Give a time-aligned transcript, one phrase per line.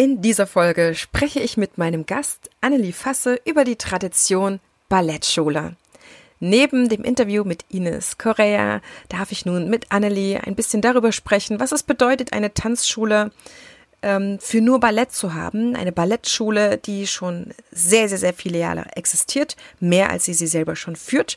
[0.00, 5.76] In dieser Folge spreche ich mit meinem Gast Annelie Fasse über die Tradition Ballettschule.
[6.38, 11.60] Neben dem Interview mit Ines Correa darf ich nun mit Annelie ein bisschen darüber sprechen,
[11.60, 13.30] was es bedeutet, eine Tanzschule
[14.00, 15.76] ähm, für nur Ballett zu haben.
[15.76, 20.76] Eine Ballettschule, die schon sehr, sehr, sehr viele Jahre existiert, mehr als sie sie selber
[20.76, 21.36] schon führt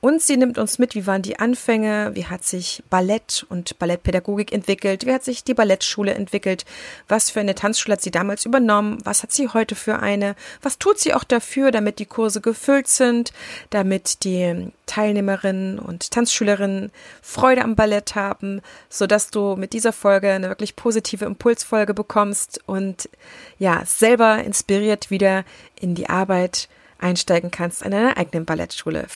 [0.00, 4.50] und sie nimmt uns mit, wie waren die Anfänge, wie hat sich Ballett und Ballettpädagogik
[4.50, 6.64] entwickelt, wie hat sich die Ballettschule entwickelt,
[7.06, 10.78] was für eine Tanzschule hat sie damals übernommen, was hat sie heute für eine, was
[10.78, 13.32] tut sie auch dafür, damit die Kurse gefüllt sind,
[13.68, 16.90] damit die Teilnehmerinnen und Tanzschülerinnen
[17.20, 22.60] Freude am Ballett haben, so dass du mit dieser Folge eine wirklich positive Impulsfolge bekommst
[22.66, 23.10] und
[23.58, 25.44] ja, selber inspiriert wieder
[25.78, 29.06] in die Arbeit einsteigen kannst an einer eigenen Ballettschule.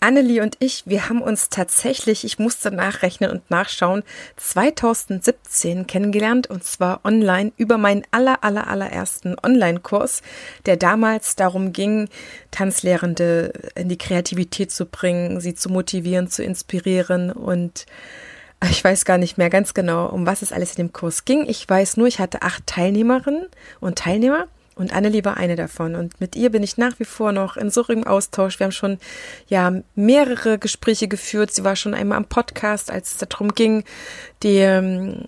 [0.00, 4.02] Annelie und ich, wir haben uns tatsächlich, ich musste nachrechnen und nachschauen,
[4.36, 10.22] 2017 kennengelernt und zwar online über meinen aller, aller, allerersten Online-Kurs,
[10.66, 12.08] der damals darum ging,
[12.50, 17.86] Tanzlehrende in die Kreativität zu bringen, sie zu motivieren, zu inspirieren und
[18.68, 21.46] ich weiß gar nicht mehr ganz genau, um was es alles in dem Kurs ging.
[21.48, 23.46] Ich weiß nur, ich hatte acht Teilnehmerinnen
[23.80, 24.48] und Teilnehmer
[24.80, 25.94] und Annelie war eine davon.
[25.94, 28.58] Und mit ihr bin ich nach wie vor noch in so rührigem Austausch.
[28.58, 28.98] Wir haben schon
[29.46, 31.52] ja mehrere Gespräche geführt.
[31.52, 33.84] Sie war schon einmal am Podcast, als es darum ging,
[34.42, 35.26] die ähm,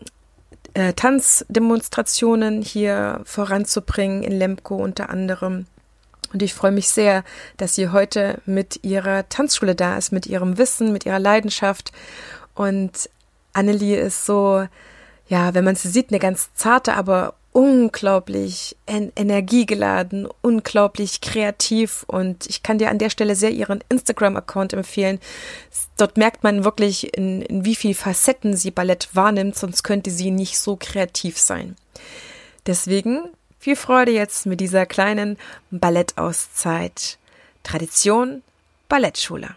[0.72, 5.66] äh, Tanzdemonstrationen hier voranzubringen in Lemko unter anderem.
[6.32, 7.22] Und ich freue mich sehr,
[7.58, 11.92] dass sie heute mit ihrer Tanzschule da ist, mit ihrem Wissen, mit ihrer Leidenschaft.
[12.54, 13.10] Und
[13.52, 14.66] Annelie ist so,
[15.28, 22.46] ja, wenn man sie sieht, eine ganz zarte, aber unglaublich en energiegeladen, unglaublich kreativ und
[22.46, 25.20] ich kann dir an der Stelle sehr ihren Instagram-Account empfehlen.
[25.98, 30.30] Dort merkt man wirklich, in, in wie viel Facetten sie Ballett wahrnimmt, sonst könnte sie
[30.30, 31.76] nicht so kreativ sein.
[32.66, 33.20] Deswegen
[33.58, 35.36] viel Freude jetzt mit dieser kleinen
[35.70, 37.18] Ballettauszeit.
[37.62, 38.42] Tradition
[38.88, 39.56] Ballettschule.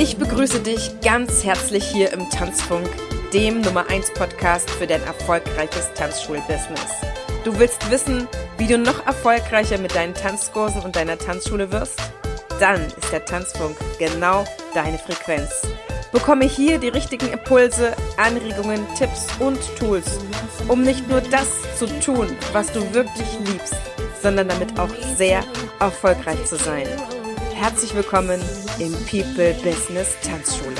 [0.00, 2.88] Ich begrüße dich ganz herzlich hier im Tanzfunk,
[3.34, 6.86] dem Nummer 1 Podcast für dein erfolgreiches Tanzschulbusiness.
[7.42, 8.28] Du willst wissen,
[8.58, 12.00] wie du noch erfolgreicher mit deinen Tanzkursen und deiner Tanzschule wirst?
[12.60, 15.50] Dann ist der Tanzfunk genau deine Frequenz.
[16.12, 20.20] Bekomme hier die richtigen Impulse, Anregungen, Tipps und Tools,
[20.68, 23.74] um nicht nur das zu tun, was du wirklich liebst,
[24.22, 25.42] sondern damit auch sehr
[25.80, 26.86] erfolgreich zu sein.
[27.58, 28.40] Herzlich willkommen
[28.78, 30.76] im People Business Tanzschule.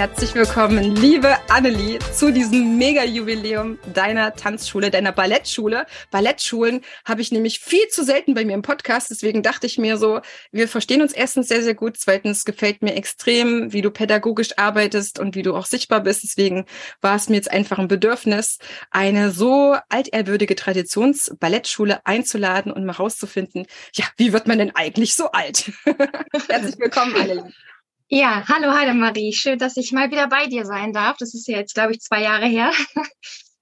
[0.00, 5.84] Herzlich willkommen, liebe Annelie, zu diesem Mega-Jubiläum deiner Tanzschule, deiner Ballettschule.
[6.10, 9.10] Ballettschulen habe ich nämlich viel zu selten bei mir im Podcast.
[9.10, 10.22] Deswegen dachte ich mir so,
[10.52, 11.98] wir verstehen uns erstens sehr, sehr gut.
[11.98, 16.22] Zweitens gefällt mir extrem, wie du pädagogisch arbeitest und wie du auch sichtbar bist.
[16.22, 16.64] Deswegen
[17.02, 18.56] war es mir jetzt einfach ein Bedürfnis,
[18.90, 25.30] eine so altehrwürdige Traditionsballettschule einzuladen und mal rauszufinden, ja, wie wird man denn eigentlich so
[25.32, 25.70] alt?
[26.48, 27.52] Herzlich willkommen, Annelie.
[28.12, 29.32] Ja, hallo Heidemarie.
[29.32, 31.16] Schön, dass ich mal wieder bei dir sein darf.
[31.18, 32.72] Das ist ja jetzt, glaube ich, zwei Jahre her.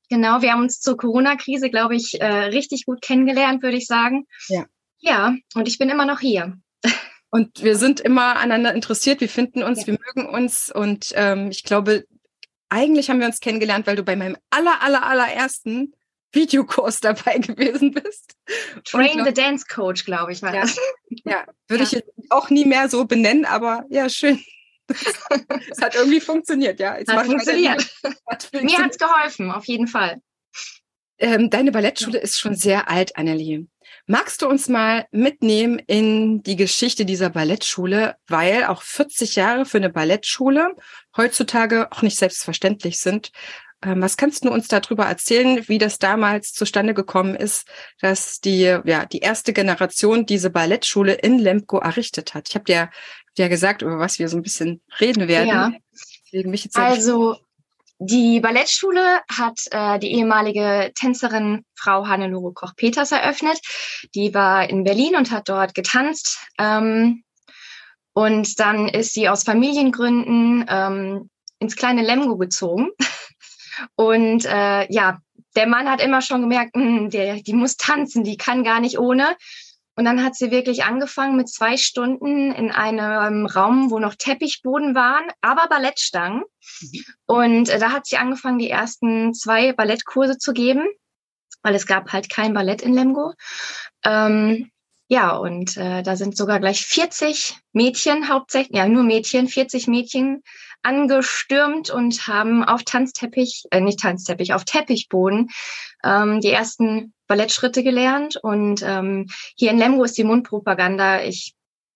[0.09, 4.27] genau, wir haben uns zur Corona-Krise, glaube ich, äh, richtig gut kennengelernt, würde ich sagen.
[4.49, 4.65] Ja.
[5.01, 6.57] Ja, und ich bin immer noch hier.
[7.31, 9.89] Und wir sind immer aneinander interessiert, wir finden uns, ja.
[9.89, 12.07] wir mögen uns und ähm, ich glaube,
[12.71, 15.93] eigentlich haben wir uns kennengelernt, weil du bei meinem aller, aller, allerersten
[16.33, 18.37] Videokurs dabei gewesen bist.
[18.85, 20.79] Train glaub, the Dance Coach, glaube ich, war ja, das.
[21.25, 21.99] Ja, würde ja.
[21.99, 24.43] ich auch nie mehr so benennen, aber ja, schön.
[25.71, 26.97] Es hat irgendwie funktioniert, ja.
[26.97, 27.87] Jetzt hat funktioniert.
[28.27, 30.23] Hat Mir hat es geholfen, auf jeden Fall.
[31.19, 33.67] Ähm, deine Ballettschule ist schon sehr alt, Annelie.
[34.07, 39.77] Magst du uns mal mitnehmen in die Geschichte dieser Ballettschule, weil auch 40 Jahre für
[39.77, 40.75] eine Ballettschule
[41.17, 43.33] heutzutage auch nicht selbstverständlich sind.
[43.85, 47.69] Ähm, was kannst du uns darüber erzählen, wie das damals zustande gekommen ist,
[48.01, 52.49] dass die, ja, die erste Generation diese Ballettschule in Lemko errichtet hat?
[52.49, 52.91] Ich habe dir
[53.37, 55.49] ja gesagt, über was wir so ein bisschen reden werden.
[55.49, 55.73] Ja.
[56.75, 57.37] also
[58.01, 63.61] die Ballettschule hat äh, die ehemalige Tänzerin Frau Hannelore Koch-Peters eröffnet.
[64.15, 66.39] Die war in Berlin und hat dort getanzt.
[66.59, 67.25] Ähm,
[68.13, 72.89] und dann ist sie aus Familiengründen ähm, ins kleine Lemgo gezogen
[73.95, 75.19] Und äh, ja,
[75.57, 78.81] der Mann hat immer schon gemerkt, mh, hm, der, die muss tanzen, die kann gar
[78.81, 79.37] nicht ohne.
[79.99, 84.95] Und dann hat sie wirklich angefangen mit zwei Stunden in einem Raum, wo noch Teppichboden
[84.95, 86.45] waren, aber Ballettstangen.
[86.81, 87.05] Mhm.
[87.27, 90.87] Und äh, da hat sie angefangen, die ersten zwei Ballettkurse zu geben.
[91.63, 93.35] weil es gab halt kein Ballett in Lemgo.
[94.05, 94.71] Ähm,
[95.09, 100.45] ja, und äh, da sind sogar gleich 40 Mädchen, hauptsächlich, ja, nur Mädchen, 40 Mädchen
[100.83, 105.49] angestürmt und haben auf Tanzteppich, äh, nicht Tanzteppich, auf Teppichboden
[106.05, 108.37] ähm, die ersten Ballettschritte gelernt.
[108.37, 109.27] Und ähm,
[109.57, 111.55] hier in Lemgo ist die Mundpropaganda, ich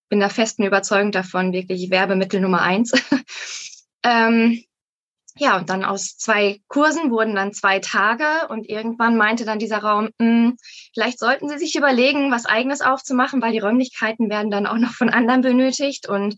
[0.09, 2.93] bin da festen Überzeugung davon, wirklich Werbemittel Nummer eins.
[4.03, 4.63] ähm,
[5.37, 9.79] ja, und dann aus zwei Kursen wurden dann zwei Tage und irgendwann meinte dann dieser
[9.79, 10.57] Raum, mh, hm,
[10.93, 14.93] vielleicht sollten Sie sich überlegen, was eigenes aufzumachen, weil die Räumlichkeiten werden dann auch noch
[14.93, 16.07] von anderen benötigt.
[16.07, 16.37] Und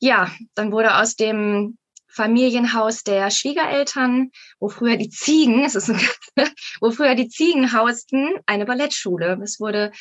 [0.00, 6.00] ja, dann wurde aus dem Familienhaus der Schwiegereltern, wo früher die Ziegen, es ist ein,
[6.80, 9.38] wo früher die Ziegen hausten, eine Ballettschule.
[9.42, 9.92] Es wurde,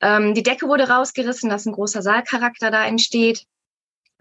[0.00, 3.44] ähm, die Decke wurde rausgerissen, dass ein großer Saalcharakter da entsteht.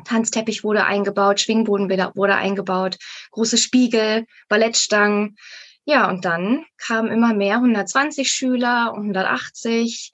[0.03, 2.97] Tanzteppich wurde eingebaut, Schwingboden wurde eingebaut,
[3.31, 5.37] große Spiegel, Ballettstangen.
[5.85, 10.11] Ja, und dann kamen immer mehr, 120 Schüler, 180,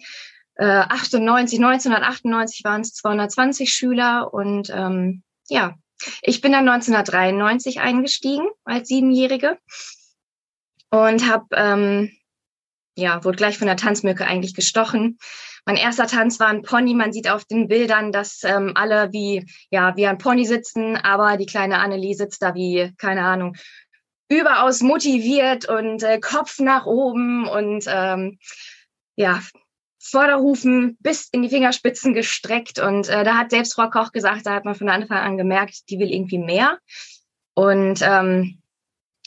[0.55, 5.75] äh, 98, 1998 waren es 220 Schüler und ähm, ja,
[6.21, 9.57] ich bin dann 1993 eingestiegen als Siebenjährige
[10.89, 12.11] und habe ähm,
[12.95, 15.17] ja wurde gleich von der Tanzmücke eigentlich gestochen.
[15.65, 16.93] Mein erster Tanz war ein Pony.
[16.93, 21.37] Man sieht auf den Bildern, dass ähm, alle wie ja wie ein Pony sitzen, aber
[21.37, 23.55] die kleine Annelie sitzt da wie keine Ahnung
[24.29, 28.39] überaus motiviert und äh, Kopf nach oben und ähm,
[29.15, 29.41] ja
[30.03, 32.79] Vorderhufen bis in die Fingerspitzen gestreckt.
[32.79, 35.89] Und äh, da hat selbst Frau Koch gesagt, da hat man von Anfang an gemerkt,
[35.89, 36.77] die will irgendwie mehr.
[37.53, 38.61] Und ähm,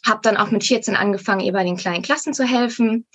[0.05, 3.07] habe dann auch mit 14 angefangen, ihr bei den kleinen Klassen zu helfen.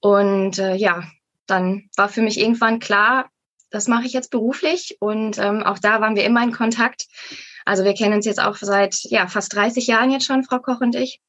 [0.00, 1.04] Und äh, ja,
[1.46, 3.30] dann war für mich irgendwann klar,
[3.70, 4.96] das mache ich jetzt beruflich.
[5.00, 7.06] Und ähm, auch da waren wir immer in Kontakt.
[7.64, 10.80] Also wir kennen uns jetzt auch seit ja, fast 30 Jahren jetzt schon, Frau Koch
[10.80, 11.20] und ich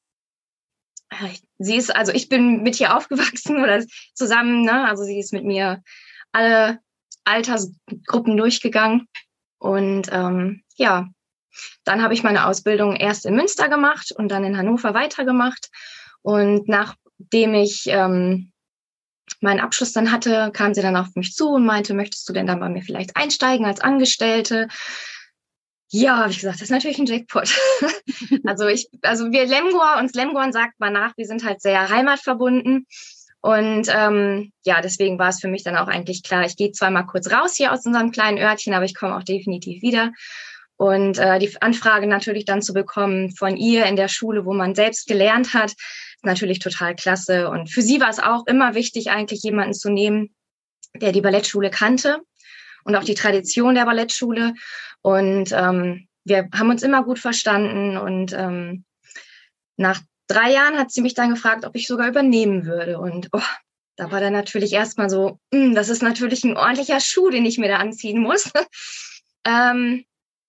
[1.59, 3.83] sie ist, also ich bin mit ihr aufgewachsen oder
[4.13, 4.87] zusammen, ne?
[4.87, 5.83] Also sie ist mit mir
[6.31, 6.79] alle
[7.25, 9.07] Altersgruppen durchgegangen.
[9.59, 11.09] Und ähm, ja,
[11.85, 15.69] dann habe ich meine Ausbildung erst in Münster gemacht und dann in Hannover weitergemacht.
[16.21, 18.51] Und nachdem ich ähm,
[19.39, 22.47] meinen Abschluss dann hatte, kam sie dann auf mich zu und meinte, möchtest du denn
[22.47, 24.67] dann bei mir vielleicht einsteigen als Angestellte?
[25.95, 27.55] Ja, habe ich gesagt, das ist natürlich ein Jackpot.
[28.45, 32.87] also ich, also wir Lemgoer, uns Lemgoern sagt man nach, wir sind halt sehr heimatverbunden.
[33.41, 36.89] Und ähm, ja, deswegen war es für mich dann auch eigentlich klar, ich gehe zwar
[36.89, 40.11] mal kurz raus hier aus unserem kleinen Örtchen, aber ich komme auch definitiv wieder.
[40.77, 44.73] Und äh, die Anfrage natürlich dann zu bekommen von ihr in der Schule, wo man
[44.73, 47.49] selbst gelernt hat, ist natürlich total klasse.
[47.49, 50.33] Und für sie war es auch immer wichtig, eigentlich jemanden zu nehmen,
[50.95, 52.21] der die Ballettschule kannte
[52.83, 54.53] und auch die Tradition der Ballettschule.
[55.01, 57.97] Und ähm, wir haben uns immer gut verstanden.
[57.97, 58.85] Und ähm,
[59.77, 62.99] nach drei Jahren hat sie mich dann gefragt, ob ich sogar übernehmen würde.
[62.99, 63.41] Und oh,
[63.95, 67.57] da war dann natürlich erstmal so, hm, das ist natürlich ein ordentlicher Schuh, den ich
[67.57, 68.51] mir da anziehen muss.
[69.45, 70.05] ähm,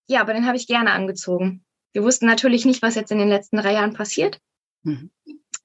[0.07, 1.65] ja, aber den habe ich gerne angezogen.
[1.93, 4.41] Wir wussten natürlich nicht, was jetzt in den letzten drei Jahren passiert.
[4.83, 5.11] Mhm.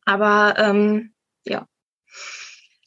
[0.06, 1.14] Aber ähm,
[1.46, 1.68] ja,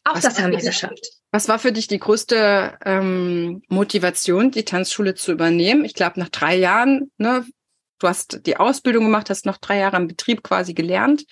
[0.05, 1.21] auch was das haben wir geschafft.
[1.34, 5.87] Was war für dich die größte ähm, Motivation, die Tanzschule zu übernehmen?
[5.87, 7.46] Ich glaube, nach drei Jahren, ne,
[7.99, 11.25] du hast die Ausbildung gemacht, hast noch drei Jahre im Betrieb quasi gelernt.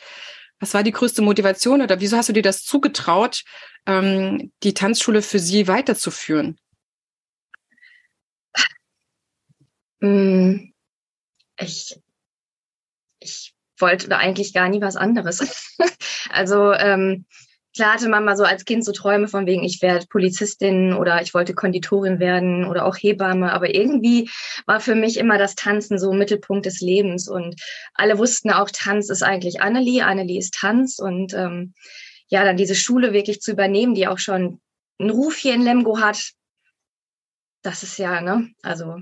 [0.58, 3.44] Was war die größte Motivation oder wieso hast du dir das zugetraut,
[3.84, 6.58] ähm, die Tanzschule für sie weiterzuführen?
[10.00, 10.72] Hm,
[11.58, 12.00] ich,
[13.18, 15.76] ich wollte eigentlich gar nie was anderes.
[16.30, 17.26] also ähm,
[17.80, 21.22] Klar hatte man mal so als Kind so Träume von wegen, ich werde Polizistin oder
[21.22, 23.54] ich wollte Konditorin werden oder auch Hebamme.
[23.54, 24.28] Aber irgendwie
[24.66, 27.26] war für mich immer das Tanzen so Mittelpunkt des Lebens.
[27.26, 27.58] Und
[27.94, 30.04] alle wussten auch, Tanz ist eigentlich Annelie.
[30.04, 30.98] Annelie ist Tanz.
[30.98, 31.72] Und ähm,
[32.28, 34.60] ja, dann diese Schule wirklich zu übernehmen, die auch schon
[34.98, 36.32] einen Ruf hier in Lemgo hat,
[37.62, 38.96] das ist ja, ne, also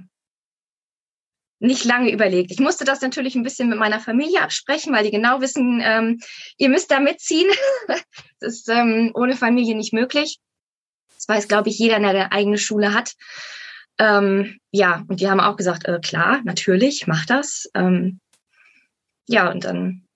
[1.61, 2.51] nicht lange überlegt.
[2.51, 6.21] Ich musste das natürlich ein bisschen mit meiner Familie absprechen, weil die genau wissen, ähm,
[6.57, 7.51] ihr müsst da mitziehen.
[7.89, 10.39] das ist ähm, ohne Familie nicht möglich.
[11.15, 13.15] Das weiß, glaube ich, jeder, der eine eigene Schule hat.
[13.99, 17.69] Ähm, ja, und die haben auch gesagt, äh, klar, natürlich, mach das.
[17.75, 18.21] Ähm,
[19.27, 20.07] ja, und dann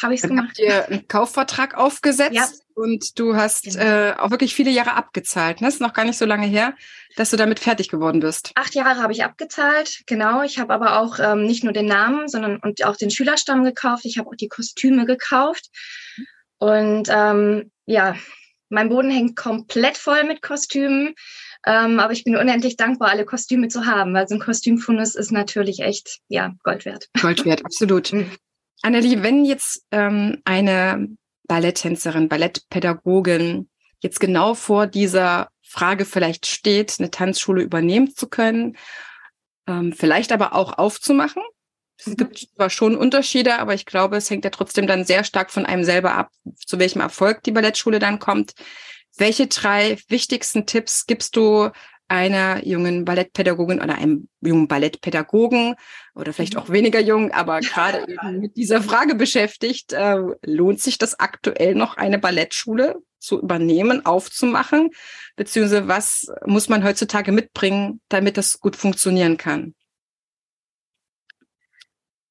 [0.00, 0.48] habe ich es gemacht.
[0.48, 2.46] Habt ihr einen Kaufvertrag aufgesetzt ja.
[2.76, 3.80] Und du hast genau.
[3.82, 5.60] äh, auch wirklich viele Jahre abgezahlt.
[5.60, 5.66] Ne?
[5.66, 6.74] Das ist noch gar nicht so lange her,
[7.16, 8.52] dass du damit fertig geworden bist.
[8.54, 10.42] Acht Jahre habe ich abgezahlt, genau.
[10.42, 14.04] Ich habe aber auch ähm, nicht nur den Namen, sondern und auch den Schülerstamm gekauft.
[14.04, 15.70] Ich habe auch die Kostüme gekauft.
[16.58, 18.14] Und ähm, ja,
[18.68, 21.14] mein Boden hängt komplett voll mit Kostümen.
[21.66, 25.32] Ähm, aber ich bin unendlich dankbar, alle Kostüme zu haben, weil so ein Kostümfundus ist
[25.32, 27.08] natürlich echt, ja, Gold wert.
[27.20, 28.12] Gold wert, absolut.
[28.16, 28.30] Mhm.
[28.82, 31.16] Annelie, wenn jetzt ähm, eine
[31.46, 33.68] Balletttänzerin, Ballettpädagogin
[34.00, 38.76] jetzt genau vor dieser Frage vielleicht steht, eine Tanzschule übernehmen zu können,
[39.66, 41.42] ähm, vielleicht aber auch aufzumachen.
[41.98, 42.16] Es mhm.
[42.16, 45.66] gibt zwar schon Unterschiede, aber ich glaube, es hängt ja trotzdem dann sehr stark von
[45.66, 46.30] einem selber ab,
[46.64, 48.54] zu welchem Erfolg die Ballettschule dann kommt.
[49.16, 51.70] Welche drei wichtigsten Tipps gibst du
[52.08, 55.74] einer jungen Ballettpädagogin oder einem jungen Ballettpädagogen
[56.14, 56.60] oder vielleicht mhm.
[56.60, 61.74] auch weniger jung, aber gerade eben mit dieser Frage beschäftigt, äh, lohnt sich das aktuell
[61.74, 64.90] noch eine Ballettschule zu übernehmen, aufzumachen?
[65.34, 69.74] Beziehungsweise was muss man heutzutage mitbringen, damit das gut funktionieren kann?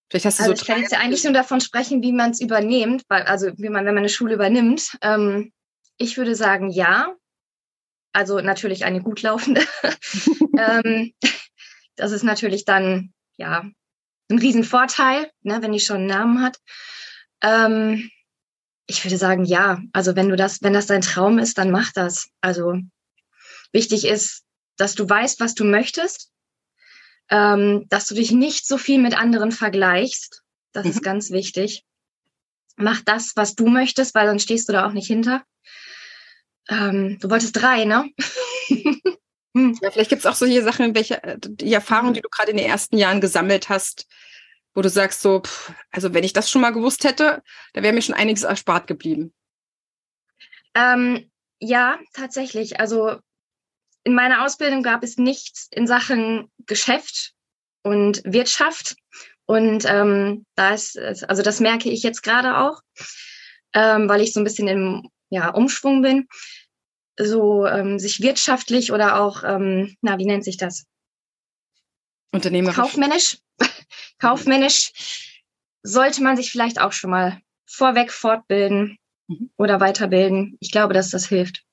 [0.09, 2.31] Vielleicht hast du also so ich kann jetzt ja eigentlich nur davon sprechen, wie man
[2.31, 4.97] es übernimmt, weil, also wie man, wenn man eine Schule übernimmt.
[5.01, 5.51] Ähm,
[5.97, 7.13] ich würde sagen, ja,
[8.15, 9.61] also natürlich eine gut laufende.
[10.57, 11.13] ähm,
[11.95, 13.69] das ist natürlich dann ja
[14.29, 16.57] ein Riesenvorteil, ne, wenn die schon einen Namen hat.
[17.41, 18.09] Ähm,
[18.87, 19.81] ich würde sagen, ja.
[19.91, 22.29] Also wenn du das, wenn das dein Traum ist, dann mach das.
[22.41, 22.79] Also
[23.73, 24.43] wichtig ist,
[24.77, 26.31] dass du weißt, was du möchtest,
[27.29, 30.41] ähm, dass du dich nicht so viel mit anderen vergleichst.
[30.71, 30.91] Das mhm.
[30.91, 31.83] ist ganz wichtig.
[32.77, 35.43] Mach das, was du möchtest, weil sonst stehst du da auch nicht hinter.
[36.69, 38.09] Ähm, du wolltest drei, ne?
[39.55, 42.57] Ja, vielleicht gibt es auch solche Sachen, welche äh, die Erfahrungen, die du gerade in
[42.57, 44.05] den ersten Jahren gesammelt hast,
[44.73, 47.41] wo du sagst so, pff, also wenn ich das schon mal gewusst hätte,
[47.71, 49.33] da wäre mir schon einiges erspart geblieben.
[50.73, 52.81] Ähm, ja, tatsächlich.
[52.81, 53.17] Also
[54.03, 57.33] in meiner Ausbildung gab es nichts in Sachen Geschäft
[57.81, 58.97] und Wirtschaft.
[59.45, 62.81] Und ähm, da ist, also das merke ich jetzt gerade auch,
[63.73, 66.27] ähm, weil ich so ein bisschen im ja, Umschwung bin,
[67.17, 70.85] so ähm, sich wirtschaftlich oder auch, ähm, na, wie nennt sich das?
[72.31, 72.75] Unternehmerisch.
[72.75, 73.37] Kaufmännisch.
[74.19, 75.41] Kaufmännisch
[75.83, 79.51] sollte man sich vielleicht auch schon mal vorweg fortbilden mhm.
[79.57, 80.57] oder weiterbilden.
[80.59, 81.63] Ich glaube, dass das hilft.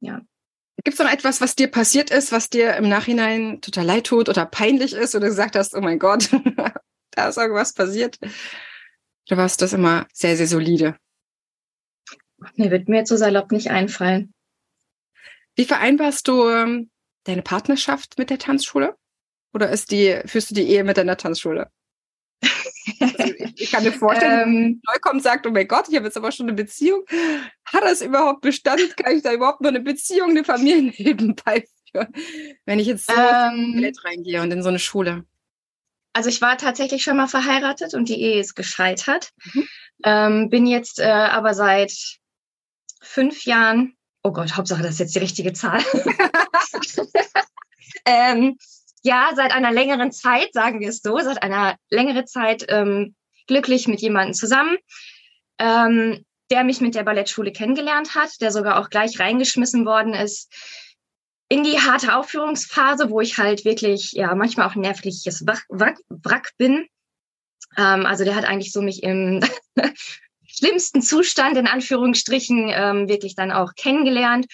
[0.00, 0.20] Ja.
[0.84, 4.28] Gibt es noch etwas, was dir passiert ist, was dir im Nachhinein total leid tut
[4.28, 6.30] oder peinlich ist oder gesagt hast, oh mein Gott,
[7.12, 8.18] da ist irgendwas passiert?
[9.28, 10.96] Oder warst das immer sehr, sehr solide?
[12.56, 14.32] Mir wird mir jetzt so salopp nicht einfallen.
[15.54, 16.90] Wie vereinbarst du ähm,
[17.24, 18.96] deine Partnerschaft mit der Tanzschule?
[19.52, 21.70] Oder ist die, führst du die Ehe mit deiner Tanzschule?
[23.00, 26.16] Also ich, kann mir vorstellen, ähm, neu kommt sagt, oh mein Gott, ich habe jetzt
[26.16, 27.04] aber schon eine Beziehung.
[27.64, 28.96] Hat das überhaupt Bestand?
[28.96, 32.12] Kann ich da überhaupt nur eine Beziehung, eine Familie nebenbei führen?
[32.64, 35.24] Wenn ich jetzt so ähm, in reingehe und in so eine Schule.
[36.14, 39.30] Also ich war tatsächlich schon mal verheiratet und die Ehe ist gescheitert.
[39.52, 39.68] Mhm.
[40.04, 42.18] Ähm, bin jetzt äh, aber seit
[43.02, 45.82] fünf Jahren, oh Gott, Hauptsache, das ist jetzt die richtige Zahl.
[48.06, 48.56] ähm,
[49.02, 53.14] ja, seit einer längeren Zeit, sagen wir es so, seit einer längeren Zeit ähm,
[53.46, 54.76] glücklich mit jemandem zusammen,
[55.58, 60.52] ähm, der mich mit der Ballettschule kennengelernt hat, der sogar auch gleich reingeschmissen worden ist
[61.52, 66.52] in die harte Aufführungsphase, wo ich halt wirklich, ja, manchmal auch nervliches Wrack, Wrack, Wrack
[66.56, 66.86] bin.
[67.76, 69.40] Ähm, also der hat eigentlich so mich im
[70.56, 74.46] schlimmsten Zustand in Anführungsstrichen ähm, wirklich dann auch kennengelernt.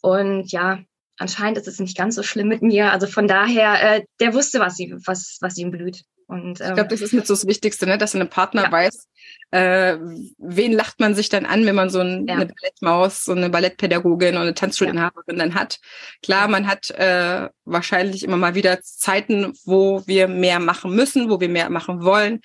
[0.00, 0.80] Und ja,
[1.18, 2.92] anscheinend ist es nicht ganz so schlimm mit mir.
[2.92, 6.02] Also von daher, äh, der wusste, was, sie, was, was ihm blüht.
[6.28, 7.96] Und, ähm, ich glaube, das ist mit so das Wichtigste, ne?
[7.96, 8.72] dass ein Partner ja.
[8.72, 9.08] weiß,
[9.50, 9.96] äh,
[10.36, 12.34] wen lacht man sich dann an, wenn man so ein, ja.
[12.34, 15.44] eine Ballettmaus, so eine Ballettpädagogin oder eine Tanzschulinhaberin ja.
[15.46, 15.80] dann hat.
[16.22, 21.40] Klar, man hat äh, wahrscheinlich immer mal wieder Zeiten, wo wir mehr machen müssen, wo
[21.40, 22.40] wir mehr machen wollen.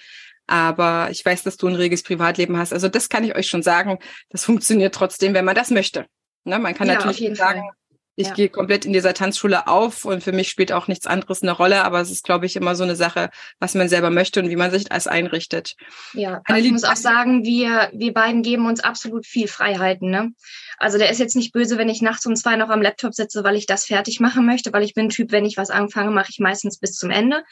[0.48, 2.74] Aber ich weiß, dass du ein reges Privatleben hast.
[2.74, 4.00] Also das kann ich euch schon sagen.
[4.30, 6.06] Das funktioniert trotzdem, wenn man das möchte.
[6.44, 6.60] Ne?
[6.60, 7.70] Man kann ja, natürlich sagen, Fall.
[8.18, 8.34] ich ja.
[8.34, 11.86] gehe komplett in dieser Tanzschule auf und für mich spielt auch nichts anderes eine Rolle.
[11.86, 14.58] Aber es ist, glaube ich, immer so eine Sache, was man selber möchte und wie
[14.58, 15.76] man sich das einrichtet.
[16.14, 20.10] Ja, also ich muss auch sagen, wir, wir beiden geben uns absolut viel Freiheiten.
[20.10, 20.34] Ne?
[20.78, 23.46] Also der ist jetzt nicht böse, wenn ich nachts um zwei noch am Laptop sitze,
[23.46, 26.12] weil ich das fertig machen möchte, weil ich bin ein Typ, wenn ich was anfange,
[26.12, 27.44] mache ich meistens bis zum Ende.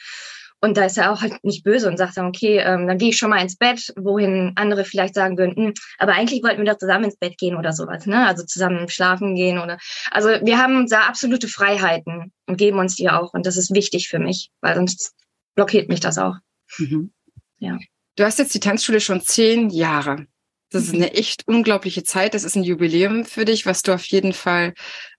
[0.64, 3.08] Und da ist er auch halt nicht böse und sagt dann, okay, ähm, dann gehe
[3.08, 6.70] ich schon mal ins Bett, wohin andere vielleicht sagen würden, hm, aber eigentlich wollten wir
[6.70, 8.26] doch zusammen ins Bett gehen oder sowas, ne?
[8.28, 9.78] Also zusammen schlafen gehen oder.
[10.12, 13.34] Also wir haben da absolute Freiheiten und geben uns die auch.
[13.34, 15.14] Und das ist wichtig für mich, weil sonst
[15.56, 16.36] blockiert mich das auch.
[16.78, 17.12] Mhm.
[17.58, 17.76] Ja.
[18.14, 20.26] Du hast jetzt die Tanzschule schon zehn Jahre.
[20.70, 21.02] Das ist mhm.
[21.02, 22.34] eine echt unglaubliche Zeit.
[22.34, 24.74] Das ist ein Jubiläum für dich, was du auf jeden Fall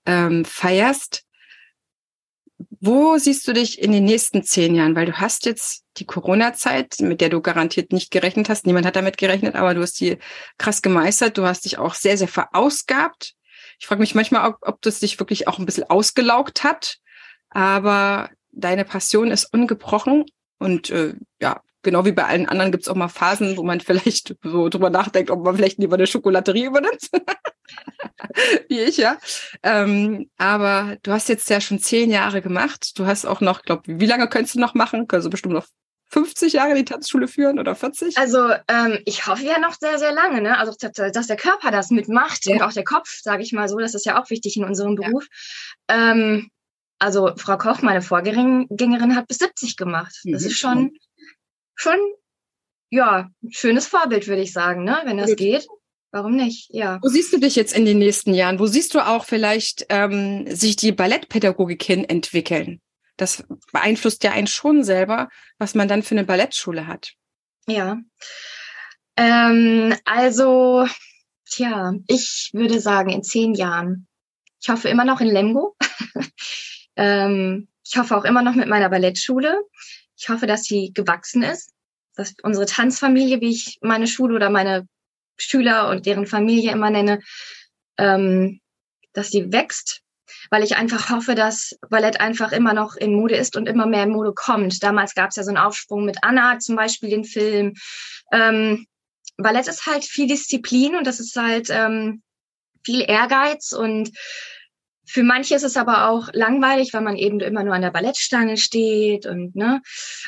[0.06, 1.23] ähm, feierst.
[2.86, 4.94] Wo siehst du dich in den nächsten zehn Jahren?
[4.94, 8.66] Weil du hast jetzt die Corona-Zeit, mit der du garantiert nicht gerechnet hast.
[8.66, 10.18] Niemand hat damit gerechnet, aber du hast die
[10.58, 11.38] krass gemeistert.
[11.38, 13.32] Du hast dich auch sehr, sehr verausgabt.
[13.78, 16.98] Ich frage mich manchmal, ob, ob das dich wirklich auch ein bisschen ausgelaugt hat.
[17.48, 20.26] Aber deine Passion ist ungebrochen
[20.58, 23.80] und äh, ja, genau wie bei allen anderen gibt es auch mal Phasen, wo man
[23.80, 27.10] vielleicht so drüber nachdenkt, ob man vielleicht lieber eine Schokolaterie übernimmt.
[28.68, 29.16] wie ich, ja.
[29.62, 32.98] Ähm, aber du hast jetzt ja schon zehn Jahre gemacht.
[32.98, 35.06] Du hast auch noch, glaube wie lange könntest du noch machen?
[35.06, 35.66] Kannst du bestimmt noch
[36.10, 38.16] 50 Jahre die Tanzschule führen oder 40?
[38.16, 40.58] Also ähm, ich hoffe ja noch sehr, sehr lange, ne?
[40.58, 42.54] Also dass der Körper das mitmacht ja.
[42.54, 44.94] und auch der Kopf, sage ich mal so, das ist ja auch wichtig in unserem
[44.94, 45.26] Beruf.
[45.90, 46.12] Ja.
[46.12, 46.50] Ähm,
[46.98, 50.20] also Frau Koch, meine Vorgängerin, hat bis 70 gemacht.
[50.24, 50.48] Das mhm.
[50.48, 50.96] ist schon,
[51.74, 51.98] schon,
[52.90, 55.00] ja, ein schönes Vorbild, würde ich sagen, ne?
[55.04, 55.38] Wenn das Gut.
[55.38, 55.66] geht.
[56.14, 56.68] Warum nicht?
[56.70, 57.00] Ja.
[57.02, 58.60] Wo siehst du dich jetzt in den nächsten Jahren?
[58.60, 62.80] Wo siehst du auch vielleicht ähm, sich die Ballettpädagogik hin entwickeln?
[63.16, 65.28] Das beeinflusst ja einen schon selber,
[65.58, 67.14] was man dann für eine Ballettschule hat.
[67.66, 67.98] Ja.
[69.16, 70.86] Ähm, also,
[71.50, 74.06] tja, ich würde sagen, in zehn Jahren.
[74.60, 75.76] Ich hoffe immer noch in Lemgo.
[76.96, 79.60] ähm, ich hoffe auch immer noch mit meiner Ballettschule.
[80.16, 81.72] Ich hoffe, dass sie gewachsen ist,
[82.16, 84.86] dass unsere Tanzfamilie, wie ich meine Schule oder meine
[85.36, 87.20] Schüler und deren Familie immer nenne,
[87.98, 88.60] ähm,
[89.12, 90.00] dass sie wächst,
[90.50, 94.04] weil ich einfach hoffe, dass Ballett einfach immer noch in Mode ist und immer mehr
[94.04, 94.82] in Mode kommt.
[94.82, 97.74] Damals gab es ja so einen Aufsprung mit Anna zum Beispiel, den Film.
[98.32, 98.86] Ähm,
[99.36, 102.22] Ballett ist halt viel Disziplin und das ist halt ähm,
[102.84, 104.10] viel Ehrgeiz und
[105.06, 108.56] für manche ist es aber auch langweilig, weil man eben immer nur an der Ballettstange
[108.56, 109.82] steht und ne.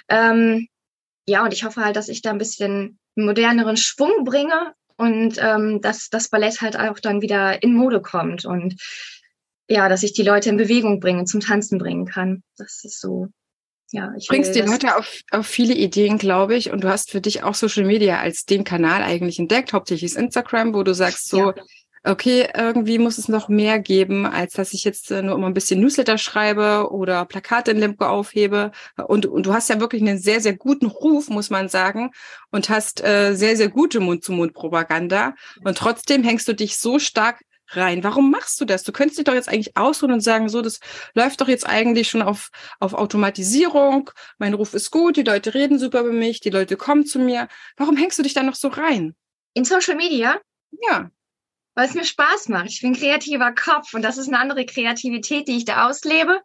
[0.08, 0.68] Ähm,
[1.26, 5.80] ja, und ich hoffe halt, dass ich da ein bisschen moderneren Schwung bringe und ähm,
[5.80, 8.76] dass das Ballett halt auch dann wieder in Mode kommt und
[9.68, 12.44] ja, dass ich die Leute in Bewegung bringe, zum Tanzen bringen kann.
[12.56, 13.28] Das ist so.
[13.92, 17.20] Ja, ich bringst die Leute auf, auf viele Ideen, glaube ich, und du hast für
[17.20, 19.72] dich auch Social Media als den Kanal eigentlich entdeckt.
[19.72, 21.54] Hauptsächlich ist Instagram, wo du sagst so, ja
[22.06, 25.54] okay, irgendwie muss es noch mehr geben, als dass ich jetzt äh, nur immer ein
[25.54, 28.70] bisschen Newsletter schreibe oder Plakate in Lemko aufhebe.
[29.08, 32.12] Und, und du hast ja wirklich einen sehr, sehr guten Ruf, muss man sagen,
[32.50, 35.34] und hast äh, sehr, sehr gute Mund-zu-Mund-Propaganda.
[35.64, 38.04] Und trotzdem hängst du dich so stark rein.
[38.04, 38.84] Warum machst du das?
[38.84, 40.78] Du könntest dich doch jetzt eigentlich ausruhen und sagen, so, das
[41.14, 44.10] läuft doch jetzt eigentlich schon auf, auf Automatisierung.
[44.38, 47.48] Mein Ruf ist gut, die Leute reden super über mich, die Leute kommen zu mir.
[47.76, 49.16] Warum hängst du dich da noch so rein?
[49.54, 50.40] In Social Media?
[50.88, 51.10] Ja
[51.76, 52.70] weil es mir Spaß macht.
[52.70, 56.40] Ich bin kreativer Kopf und das ist eine andere Kreativität, die ich da auslebe.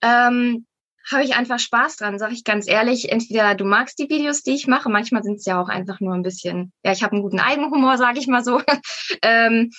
[0.00, 0.66] Ähm,
[1.10, 3.10] habe ich einfach Spaß dran, sage ich ganz ehrlich.
[3.10, 6.14] Entweder du magst die Videos, die ich mache, manchmal sind es ja auch einfach nur
[6.14, 8.62] ein bisschen, ja, ich habe einen guten Eigenhumor, sage ich mal so.
[9.22, 9.70] ähm,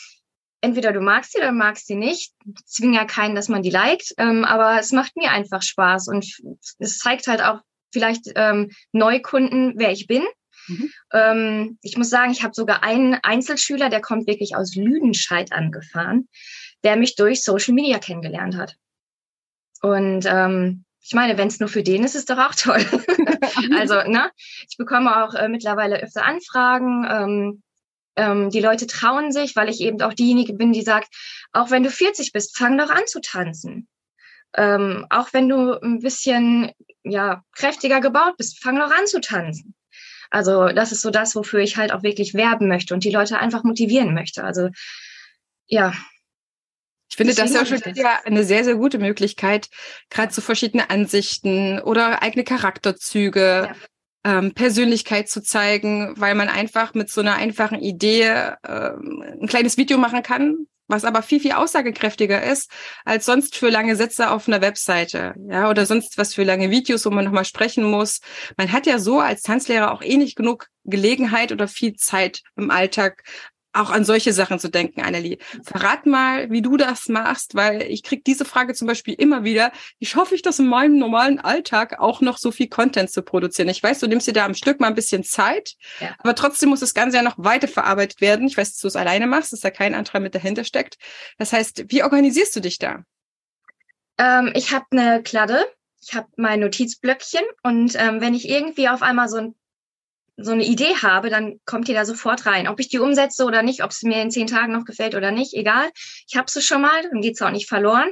[0.59, 2.33] entweder du magst sie oder magst sie nicht.
[2.45, 6.09] Ich zwinge ja keinen, dass man die liked, ähm, aber es macht mir einfach Spaß
[6.09, 6.25] und
[6.79, 7.61] es zeigt halt auch
[7.93, 10.23] vielleicht ähm, Neukunden, wer ich bin
[10.67, 10.91] Mhm.
[11.11, 16.27] Ähm, ich muss sagen, ich habe sogar einen Einzelschüler, der kommt wirklich aus Lüdenscheid angefahren,
[16.83, 18.75] der mich durch Social Media kennengelernt hat.
[19.81, 22.79] Und ähm, ich meine, wenn es nur für den ist, ist doch auch toll.
[23.77, 24.31] also, ne,
[24.69, 27.05] ich bekomme auch äh, mittlerweile öfter Anfragen.
[27.09, 27.63] Ähm,
[28.15, 31.13] ähm, die Leute trauen sich, weil ich eben auch diejenige bin, die sagt,
[31.51, 33.87] auch wenn du 40 bist, fang doch an zu tanzen.
[34.55, 36.71] Ähm, auch wenn du ein bisschen
[37.03, 39.75] ja kräftiger gebaut bist, fang doch an zu tanzen.
[40.33, 43.37] Also das ist so das, wofür ich halt auch wirklich werben möchte und die Leute
[43.37, 44.43] einfach motivieren möchte.
[44.43, 44.69] Also
[45.67, 45.93] ja.
[47.07, 49.69] Ich finde das ja schon wieder eine sehr, sehr gute Möglichkeit,
[50.09, 54.39] gerade zu so verschiedene Ansichten oder eigene Charakterzüge, ja.
[54.39, 59.77] ähm, Persönlichkeit zu zeigen, weil man einfach mit so einer einfachen Idee ähm, ein kleines
[59.77, 62.69] Video machen kann, was aber viel, viel aussagekräftiger ist
[63.03, 67.05] als sonst für lange Sätze auf einer Webseite, ja, oder sonst was für lange Videos,
[67.05, 68.19] wo man nochmal sprechen muss.
[68.57, 72.69] Man hat ja so als Tanzlehrer auch eh nicht genug Gelegenheit oder viel Zeit im
[72.69, 73.23] Alltag,
[73.73, 75.37] auch an solche Sachen zu denken, Annelie.
[75.63, 79.71] Verrat mal, wie du das machst, weil ich krieg diese Frage zum Beispiel immer wieder.
[79.99, 83.69] Wie schaffe ich das in meinem normalen Alltag auch noch so viel Content zu produzieren?
[83.69, 86.15] Ich weiß, du nimmst dir da am Stück mal ein bisschen Zeit, ja.
[86.19, 88.47] aber trotzdem muss das Ganze ja noch weiterverarbeitet werden.
[88.47, 90.97] Ich weiß, dass du es alleine machst, dass da kein Antrag mit dahinter steckt.
[91.37, 93.03] Das heißt, wie organisierst du dich da?
[94.17, 95.65] Ähm, ich habe eine Kladde,
[96.01, 99.55] ich habe mein Notizblöckchen und ähm, wenn ich irgendwie auf einmal so ein
[100.37, 102.67] so eine Idee habe, dann kommt die da sofort rein.
[102.67, 105.31] Ob ich die umsetze oder nicht, ob es mir in zehn Tagen noch gefällt oder
[105.31, 105.89] nicht, egal.
[106.27, 108.09] Ich habe es schon mal, dann geht's auch nicht verloren.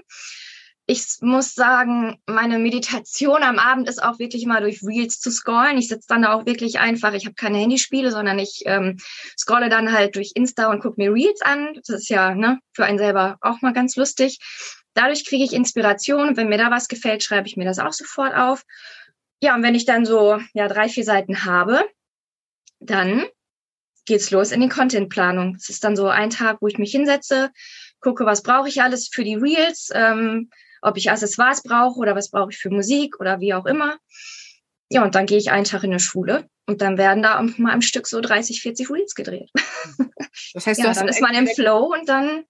[0.87, 5.77] Ich muss sagen, meine Meditation am Abend ist auch wirklich mal durch Reels zu scrollen.
[5.77, 8.97] Ich sitze dann da auch wirklich einfach, ich habe keine Handyspiele, sondern ich ähm,
[9.37, 11.73] scrolle dann halt durch Insta und gucke mir Reels an.
[11.75, 14.39] Das ist ja ne, für einen selber auch mal ganz lustig.
[14.93, 16.35] Dadurch kriege ich Inspiration.
[16.35, 18.63] Wenn mir da was gefällt, schreibe ich mir das auch sofort auf.
[19.41, 21.85] Ja, und wenn ich dann so ja drei, vier Seiten habe,
[22.81, 23.25] dann
[24.05, 25.55] geht's los in die Contentplanung.
[25.55, 27.51] Es ist dann so ein Tag, wo ich mich hinsetze,
[27.99, 30.49] gucke, was brauche ich alles für die Reels, ähm,
[30.81, 33.97] ob ich Accessoires brauche oder was brauche ich für Musik oder wie auch immer.
[34.89, 37.73] ja, und dann gehe ich einen Tag in eine Schule und dann werden da mal
[37.73, 39.49] im Stück so 30, 40 Reels gedreht.
[40.53, 42.43] Das heißt, ja, dann ist man im Flow und dann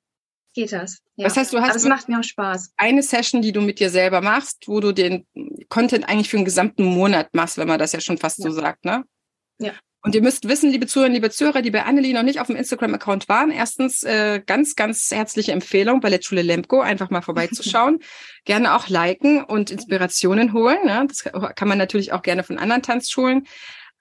[0.53, 0.99] geht das.
[1.15, 1.25] Ja.
[1.25, 2.73] Das heißt, du hast Aber es macht mir auch Spaß.
[2.77, 5.25] Eine Session, die du mit dir selber machst, wo du den
[5.69, 8.49] Content eigentlich für einen gesamten Monat machst, wenn man das ja schon fast ja.
[8.49, 9.03] so sagt, ne?
[9.59, 9.73] Ja.
[10.03, 12.55] Und ihr müsst wissen, liebe Zuhörer, liebe Zuhörer, die bei Annelie noch nicht auf dem
[12.55, 17.99] Instagram-Account waren, erstens äh, ganz, ganz herzliche Empfehlung, Ballettschule Lemko, einfach mal vorbeizuschauen.
[18.45, 20.79] gerne auch liken und Inspirationen holen.
[20.85, 21.05] Ne?
[21.07, 21.23] Das
[21.55, 23.45] kann man natürlich auch gerne von anderen Tanzschulen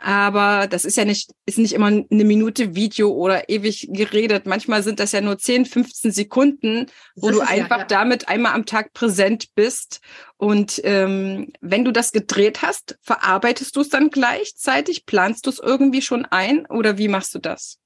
[0.02, 4.46] aber das ist ja nicht, ist nicht immer eine Minute Video oder ewig geredet.
[4.46, 6.86] Manchmal sind das ja nur 10, 15 Sekunden,
[7.16, 7.84] wo du einfach ja, ja.
[7.84, 10.00] damit einmal am Tag präsent bist.
[10.38, 15.04] Und ähm, wenn du das gedreht hast, verarbeitest du es dann gleichzeitig?
[15.04, 17.78] Planst du es irgendwie schon ein oder wie machst du das?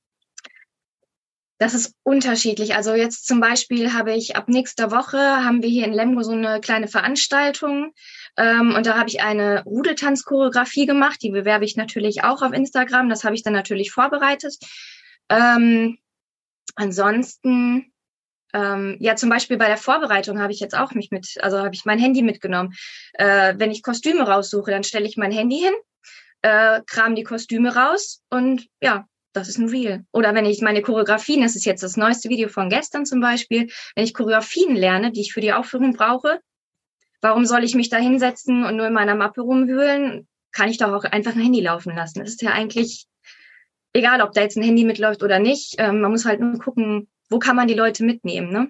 [1.59, 2.74] Das ist unterschiedlich.
[2.74, 6.33] Also jetzt zum Beispiel habe ich ab nächster Woche haben wir hier in Lemgo so
[6.33, 7.92] eine kleine Veranstaltung
[8.37, 11.23] ähm, und da habe ich eine Rudeltanzchoreografie gemacht.
[11.23, 13.09] Die bewerbe ich natürlich auch auf Instagram.
[13.09, 14.57] Das habe ich dann natürlich vorbereitet.
[15.29, 15.99] Ähm,
[16.75, 17.92] ansonsten,
[18.53, 21.75] ähm, ja, zum Beispiel bei der Vorbereitung habe ich jetzt auch mich mit, also habe
[21.75, 22.75] ich mein Handy mitgenommen.
[23.14, 25.75] Äh, wenn ich Kostüme raussuche, dann stelle ich mein Handy hin,
[26.42, 30.05] äh, kram die Kostüme raus und ja, das ist ein Reel.
[30.12, 33.68] Oder wenn ich meine Choreografien, das ist jetzt das neueste Video von gestern zum Beispiel,
[33.97, 36.40] wenn ich Choreografien lerne, die ich für die Aufführung brauche,
[37.24, 40.28] Warum soll ich mich da hinsetzen und nur in meiner Mappe rumwühlen?
[40.52, 42.18] Kann ich doch auch einfach ein Handy laufen lassen.
[42.18, 43.06] Das ist ja eigentlich
[43.94, 45.76] egal, ob da jetzt ein Handy mitläuft oder nicht.
[45.78, 48.68] Ähm, man muss halt nur gucken, wo kann man die Leute mitnehmen, ne?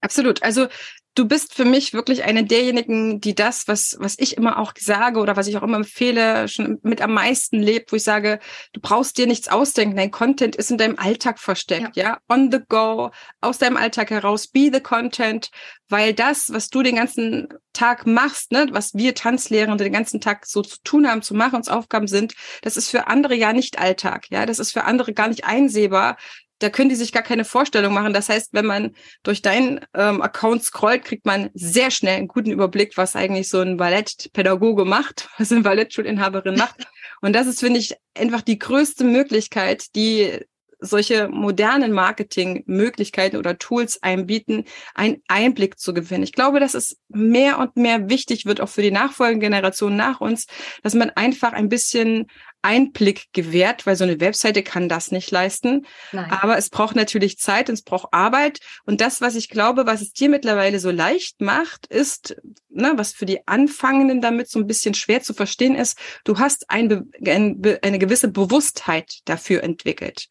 [0.00, 0.42] Absolut.
[0.42, 0.68] Also
[1.14, 5.20] du bist für mich wirklich eine derjenigen, die das, was, was ich immer auch sage
[5.20, 8.40] oder was ich auch immer empfehle, schon mit am meisten lebt, wo ich sage,
[8.72, 9.96] du brauchst dir nichts ausdenken.
[9.96, 12.04] Dein Content ist in deinem Alltag versteckt, ja.
[12.04, 12.18] ja?
[12.28, 15.50] On the go, aus deinem Alltag heraus, be the content,
[15.88, 20.46] weil das, was du den ganzen Tag machst, ne, was wir Tanzlehrende den ganzen Tag
[20.46, 23.78] so zu tun haben, zu machen, uns Aufgaben sind, das ist für andere ja nicht
[23.78, 24.46] Alltag, ja.
[24.46, 26.16] Das ist für andere gar nicht einsehbar,
[26.58, 28.12] da können die sich gar keine Vorstellung machen.
[28.12, 32.50] Das heißt, wenn man durch deinen ähm, Account scrollt, kriegt man sehr schnell einen guten
[32.50, 36.86] Überblick, was eigentlich so ein Ballettpädagoge macht, was eine Ballettschulinhaberin macht.
[37.20, 40.40] Und das ist, finde ich, einfach die größte Möglichkeit, die
[40.80, 44.64] solche modernen Marketingmöglichkeiten oder Tools einbieten,
[44.94, 46.24] einen Einblick zu gewinnen.
[46.24, 50.20] Ich glaube, dass es mehr und mehr wichtig wird, auch für die nachfolgenden Generationen nach
[50.20, 50.46] uns,
[50.82, 52.26] dass man einfach ein bisschen
[52.64, 55.86] Einblick gewährt, weil so eine Webseite kann das nicht leisten.
[56.12, 56.30] Nein.
[56.30, 58.60] Aber es braucht natürlich Zeit und es braucht Arbeit.
[58.86, 62.36] Und das, was ich glaube, was es dir mittlerweile so leicht macht, ist,
[62.70, 66.70] ne, was für die Anfangenden damit so ein bisschen schwer zu verstehen ist, du hast
[66.70, 70.28] ein, ein, eine gewisse Bewusstheit dafür entwickelt.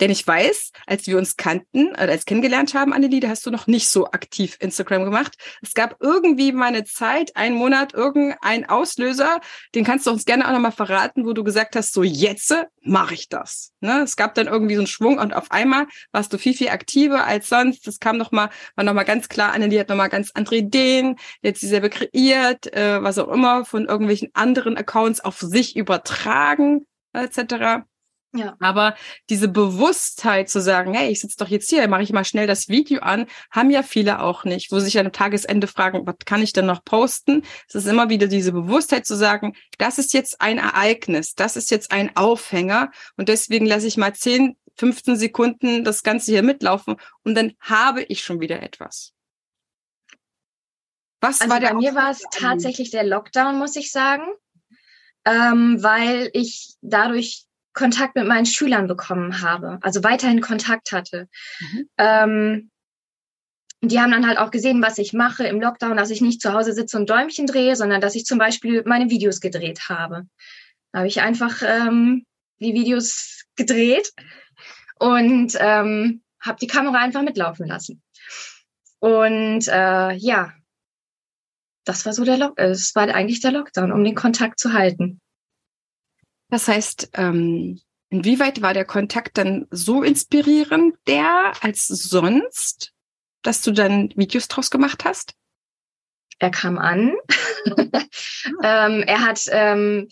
[0.00, 3.50] Denn ich weiß, als wir uns kannten, oder als kennengelernt haben, Annelie, da hast du
[3.50, 5.36] noch nicht so aktiv Instagram gemacht.
[5.62, 9.40] Es gab irgendwie mal eine Zeit, einen Monat, irgendein Auslöser,
[9.74, 13.14] den kannst du uns gerne auch nochmal verraten, wo du gesagt hast, so jetzt mache
[13.14, 13.72] ich das.
[13.80, 14.02] Ne?
[14.02, 17.24] Es gab dann irgendwie so einen Schwung und auf einmal warst du viel, viel aktiver
[17.24, 17.86] als sonst.
[17.86, 21.68] Das kam nochmal, war nochmal ganz klar, Annelie hat nochmal ganz andere Ideen, jetzt sie
[21.68, 27.84] selber kreiert, äh, was auch immer, von irgendwelchen anderen Accounts auf sich übertragen, etc.
[28.36, 28.56] Ja.
[28.58, 28.96] Aber
[29.30, 32.68] diese Bewusstheit zu sagen, hey, ich sitze doch jetzt hier, mache ich mal schnell das
[32.68, 36.52] Video an, haben ja viele auch nicht, wo sich am Tagesende fragen, was kann ich
[36.52, 37.42] denn noch posten?
[37.68, 41.70] Es ist immer wieder diese Bewusstheit zu sagen, das ist jetzt ein Ereignis, das ist
[41.70, 46.96] jetzt ein Aufhänger und deswegen lasse ich mal 10, 15 Sekunden das Ganze hier mitlaufen
[47.22, 49.12] und dann habe ich schon wieder etwas.
[51.20, 54.24] Was also war der bei mir war es tatsächlich der Lockdown, muss ich sagen,
[55.24, 61.28] ähm, weil ich dadurch Kontakt mit meinen Schülern bekommen habe, also weiterhin Kontakt hatte.
[61.60, 61.88] Mhm.
[61.98, 62.70] Ähm,
[63.82, 66.52] die haben dann halt auch gesehen, was ich mache im Lockdown, dass ich nicht zu
[66.54, 70.26] Hause sitze und Däumchen drehe, sondern dass ich zum Beispiel meine Videos gedreht habe.
[70.92, 72.24] Da habe ich einfach ähm,
[72.60, 74.12] die Videos gedreht
[74.98, 78.02] und ähm, habe die Kamera einfach mitlaufen lassen.
[79.00, 80.52] Und äh, ja,
[81.84, 85.20] das war so der Lock, es war eigentlich der Lockdown, um den Kontakt zu halten.
[86.54, 92.92] Das heißt, ähm, inwieweit war der Kontakt dann so inspirierend, der als sonst,
[93.42, 95.34] dass du dann Videos draus gemacht hast?
[96.38, 97.16] Er kam an.
[98.62, 100.06] ähm, er hat ähm,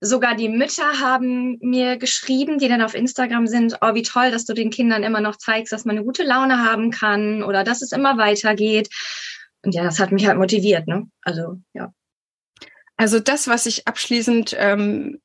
[0.00, 4.44] sogar die Mütter haben mir geschrieben, die dann auf Instagram sind, oh, wie toll, dass
[4.44, 7.80] du den Kindern immer noch zeigst, dass man eine gute Laune haben kann oder dass
[7.80, 8.90] es immer weitergeht.
[9.62, 11.08] Und ja, das hat mich halt motiviert, ne?
[11.22, 11.90] Also, ja.
[12.98, 15.22] Also das, was ich abschließend ähm,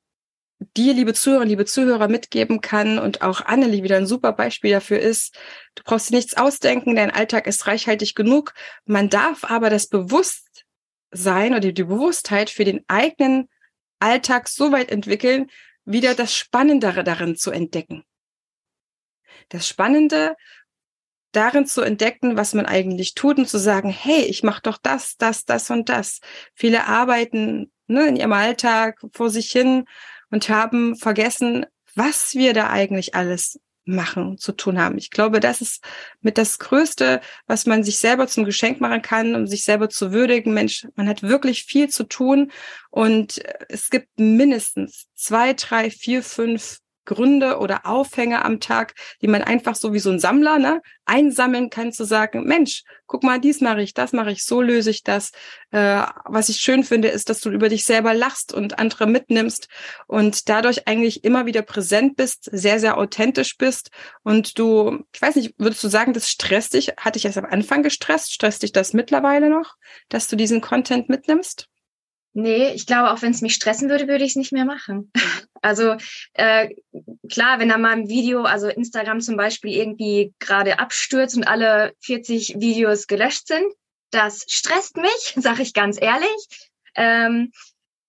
[0.78, 5.00] dir, liebe Zuhörer, liebe Zuhörer, mitgeben kann und auch Annelie wieder ein super Beispiel dafür
[5.00, 5.38] ist,
[5.76, 8.54] du brauchst dir nichts ausdenken, dein Alltag ist reichhaltig genug.
[8.86, 13.50] Man darf aber das Bewusstsein oder die Bewusstheit für den eigenen
[14.00, 15.50] Alltag so weit entwickeln,
[15.86, 18.04] wieder das Spannendere darin zu entdecken.
[19.50, 20.36] Das Spannende
[21.32, 25.18] darin zu entdecken, was man eigentlich tut und zu sagen, hey, ich mache doch das,
[25.18, 26.20] das, das und das.
[26.54, 29.86] Viele arbeiten ne, in ihrem Alltag vor sich hin
[30.34, 34.98] und haben vergessen, was wir da eigentlich alles machen, zu tun haben.
[34.98, 35.84] Ich glaube, das ist
[36.22, 40.12] mit das Größte, was man sich selber zum Geschenk machen kann, um sich selber zu
[40.12, 40.52] würdigen.
[40.52, 42.52] Mensch, man hat wirklich viel zu tun
[42.90, 49.44] und es gibt mindestens zwei, drei, vier, fünf Gründe oder Aufhänge am Tag, die man
[49.44, 53.62] einfach so wie so ein Sammler ne, einsammeln kann, zu sagen, Mensch, guck mal, dies
[53.62, 55.32] mache ich, das mache ich, so löse ich das.
[55.72, 59.68] Äh, was ich schön finde, ist, dass du über dich selber lachst und andere mitnimmst
[60.08, 63.92] und dadurch eigentlich immer wieder präsent bist, sehr, sehr authentisch bist
[64.24, 66.94] und du, ich weiß nicht, würdest du sagen, das stresst dich?
[66.98, 68.34] Hat dich erst am Anfang gestresst?
[68.34, 69.76] Stresst dich das mittlerweile noch,
[70.10, 71.70] dass du diesen Content mitnimmst?
[72.36, 75.12] Nee, ich glaube, auch wenn es mich stressen würde, würde ich es nicht mehr machen.
[75.66, 75.96] Also
[76.34, 76.76] äh,
[77.32, 81.94] klar, wenn da mal ein Video, also Instagram zum Beispiel, irgendwie gerade abstürzt und alle
[82.02, 83.64] 40 Videos gelöscht sind,
[84.12, 86.70] das stresst mich, sage ich ganz ehrlich.
[86.96, 87.54] Ähm,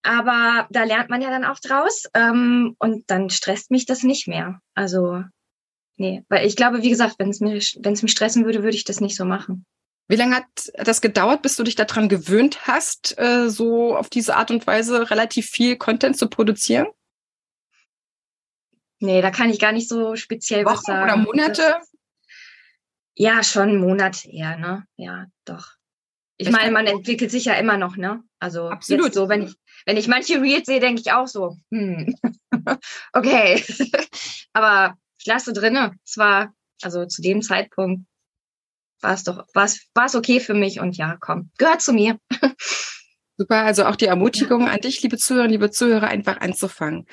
[0.03, 4.27] aber da lernt man ja dann auch draus ähm, und dann stresst mich das nicht
[4.27, 4.61] mehr.
[4.75, 5.23] Also
[5.97, 8.77] nee, weil ich glaube, wie gesagt, wenn es mich, wenn es mich stressen würde, würde
[8.77, 9.65] ich das nicht so machen.
[10.07, 14.37] Wie lange hat das gedauert, bis du dich daran gewöhnt hast, äh, so auf diese
[14.37, 16.87] Art und Weise relativ viel Content zu produzieren?
[19.01, 21.05] Nee, da kann ich gar nicht so speziell Wochen was sagen.
[21.05, 21.63] Oder Monate?
[21.63, 21.93] Das,
[23.15, 24.87] ja, schon Monate eher, ne?
[24.97, 25.73] Ja, doch.
[26.37, 28.23] Ich, ich meine, man entwickelt sich ja immer noch, ne?
[28.41, 29.15] Also absolut.
[29.15, 29.55] so, wenn ich,
[29.87, 32.15] wenn ich manche Reels sehe, denke ich auch so, hm,
[33.13, 33.63] okay.
[34.53, 35.93] Aber ich lasse drinne.
[36.05, 38.05] Es war, also zu dem Zeitpunkt
[39.05, 41.93] war es doch, war es, war es okay für mich und ja, komm, gehört zu
[41.93, 42.19] mir.
[43.37, 44.73] Super, also auch die Ermutigung ja.
[44.73, 47.07] an dich, liebe Zuhörer, liebe Zuhörer, einfach anzufangen.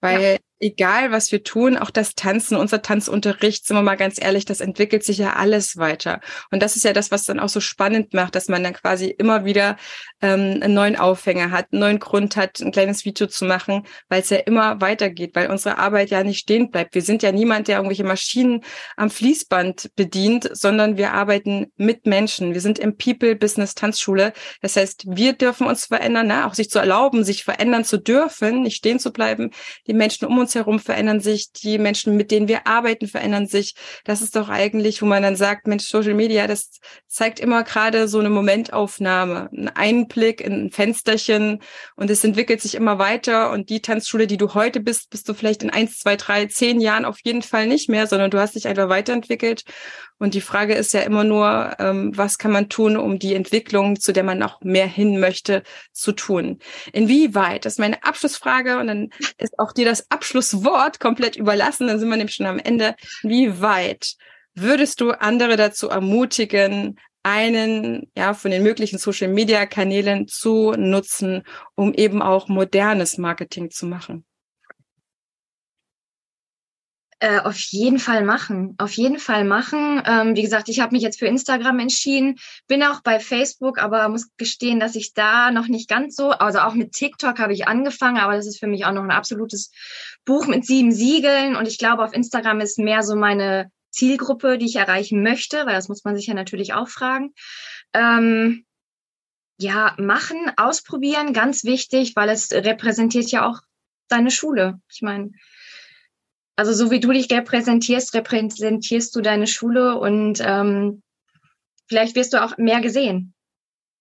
[0.00, 4.20] Weil ja egal was wir tun, auch das Tanzen, unser Tanzunterricht, sind wir mal ganz
[4.20, 6.20] ehrlich, das entwickelt sich ja alles weiter.
[6.50, 9.06] Und das ist ja das, was dann auch so spannend macht, dass man dann quasi
[9.06, 9.76] immer wieder
[10.20, 14.22] ähm, einen neuen Aufhänger hat, einen neuen Grund hat, ein kleines Video zu machen, weil
[14.22, 16.94] es ja immer weitergeht, weil unsere Arbeit ja nicht stehen bleibt.
[16.94, 18.64] Wir sind ja niemand, der irgendwelche Maschinen
[18.96, 22.54] am Fließband bedient, sondern wir arbeiten mit Menschen.
[22.54, 24.32] Wir sind im People Business Tanzschule.
[24.60, 26.46] Das heißt, wir dürfen uns verändern, ne?
[26.46, 29.50] auch sich zu erlauben, sich verändern zu dürfen, nicht stehen zu bleiben.
[29.86, 33.46] Die Menschen um uns uns herum verändern sich, die Menschen, mit denen wir arbeiten, verändern
[33.46, 33.74] sich.
[34.04, 38.08] Das ist doch eigentlich, wo man dann sagt, Mensch, Social Media, das zeigt immer gerade
[38.08, 41.60] so eine Momentaufnahme, einen Einblick in ein Fensterchen
[41.96, 45.34] und es entwickelt sich immer weiter und die Tanzschule, die du heute bist, bist du
[45.34, 48.54] vielleicht in eins, zwei, drei, zehn Jahren auf jeden Fall nicht mehr, sondern du hast
[48.54, 49.64] dich einfach weiterentwickelt
[50.18, 54.00] und die Frage ist ja immer nur, ähm, was kann man tun, um die Entwicklung,
[54.00, 56.58] zu der man noch mehr hin möchte, zu tun.
[56.92, 61.98] Inwieweit, das ist meine Abschlussfrage und dann ist auch dir das Abschlusswort komplett überlassen, dann
[61.98, 62.96] sind wir nämlich schon am Ende.
[63.22, 64.14] Wie weit
[64.54, 71.42] würdest du andere dazu ermutigen, einen ja von den möglichen Social Media Kanälen zu nutzen,
[71.74, 74.24] um eben auch modernes Marketing zu machen?
[77.20, 78.76] Äh, auf jeden Fall machen.
[78.78, 80.00] Auf jeden Fall machen.
[80.06, 82.36] Ähm, wie gesagt, ich habe mich jetzt für Instagram entschieden,
[82.68, 86.60] bin auch bei Facebook, aber muss gestehen, dass ich da noch nicht ganz so, also
[86.60, 89.72] auch mit TikTok habe ich angefangen, aber das ist für mich auch noch ein absolutes
[90.24, 91.56] Buch mit sieben Siegeln.
[91.56, 95.74] Und ich glaube, auf Instagram ist mehr so meine Zielgruppe, die ich erreichen möchte, weil
[95.74, 97.34] das muss man sich ja natürlich auch fragen.
[97.94, 98.64] Ähm,
[99.58, 103.58] ja, machen, ausprobieren, ganz wichtig, weil es repräsentiert ja auch
[104.06, 104.80] deine Schule.
[104.88, 105.32] Ich meine,
[106.58, 111.02] also so wie du dich repräsentierst, repräsentierst du deine Schule und ähm,
[111.86, 113.32] vielleicht wirst du auch mehr gesehen.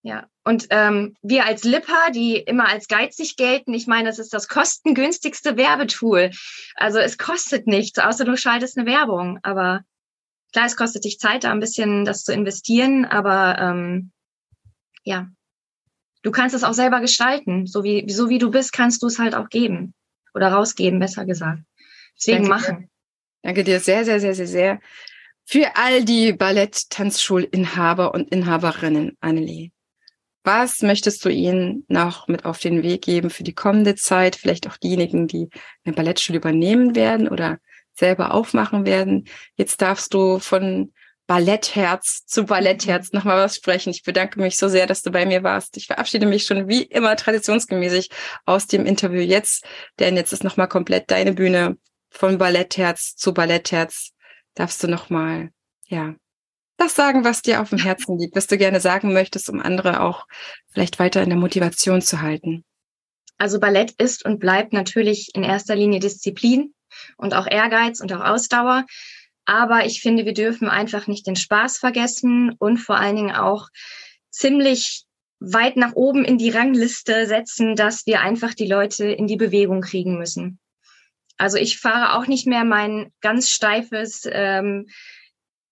[0.01, 4.33] Ja, und ähm, wir als Lipper, die immer als geizig gelten, ich meine, das ist
[4.33, 6.31] das kostengünstigste Werbetool.
[6.73, 9.37] Also es kostet nichts, außer du schaltest eine Werbung.
[9.43, 9.81] Aber
[10.51, 14.11] klar, es kostet dich Zeit, da ein bisschen das zu investieren, aber ähm,
[15.03, 15.27] ja,
[16.23, 17.67] du kannst es auch selber gestalten.
[17.67, 19.93] So wie, so wie du bist, kannst du es halt auch geben.
[20.33, 21.61] Oder rausgeben, besser gesagt.
[22.17, 22.77] Deswegen Danke machen.
[22.79, 22.89] Dir.
[23.43, 24.79] Danke dir sehr, sehr, sehr, sehr, sehr
[25.49, 29.71] für all die Ballett-Tanzschulinhaber und Inhaberinnen, Annelie.
[30.43, 34.35] Was möchtest du ihnen noch mit auf den Weg geben für die kommende Zeit?
[34.35, 35.47] Vielleicht auch diejenigen, die
[35.85, 37.59] eine Ballettschule übernehmen werden oder
[37.93, 39.25] selber aufmachen werden.
[39.55, 40.93] Jetzt darfst du von
[41.27, 43.89] Ballettherz zu Ballettherz nochmal was sprechen.
[43.89, 45.77] Ich bedanke mich so sehr, dass du bei mir warst.
[45.77, 48.09] Ich verabschiede mich schon wie immer traditionsgemäßig
[48.45, 49.65] aus dem Interview jetzt,
[49.99, 51.77] denn jetzt ist nochmal komplett deine Bühne
[52.09, 54.11] von Ballettherz zu Ballettherz
[54.55, 55.51] darfst du noch mal,
[55.87, 56.15] ja,
[56.77, 60.01] das sagen, was dir auf dem Herzen liegt, was du gerne sagen möchtest, um andere
[60.01, 60.27] auch
[60.71, 62.63] vielleicht weiter in der Motivation zu halten.
[63.37, 66.73] Also Ballett ist und bleibt natürlich in erster Linie Disziplin
[67.17, 68.85] und auch Ehrgeiz und auch Ausdauer.
[69.45, 73.69] Aber ich finde, wir dürfen einfach nicht den Spaß vergessen und vor allen Dingen auch
[74.29, 75.05] ziemlich
[75.39, 79.81] weit nach oben in die Rangliste setzen, dass wir einfach die Leute in die Bewegung
[79.81, 80.59] kriegen müssen.
[81.37, 84.87] Also ich fahre auch nicht mehr mein ganz steifes ähm,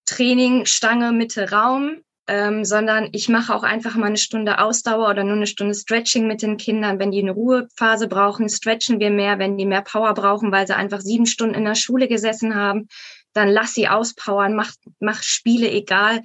[0.05, 5.23] Training Stange Mitte Raum, ähm, sondern ich mache auch einfach mal eine Stunde Ausdauer oder
[5.23, 6.99] nur eine Stunde Stretching mit den Kindern.
[6.99, 9.39] Wenn die eine Ruhephase brauchen, stretchen wir mehr.
[9.39, 12.87] Wenn die mehr Power brauchen, weil sie einfach sieben Stunden in der Schule gesessen haben,
[13.33, 16.23] dann lass sie auspowern, mach, mach Spiele egal.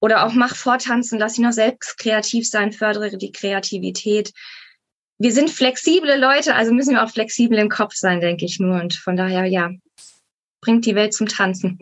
[0.00, 4.32] Oder auch mach vortanzen, lass sie noch selbst kreativ sein, fördere die Kreativität.
[5.18, 8.78] Wir sind flexible Leute, also müssen wir auch flexibel im Kopf sein, denke ich nur.
[8.80, 9.70] Und von daher, ja,
[10.60, 11.78] bringt die Welt zum Tanzen.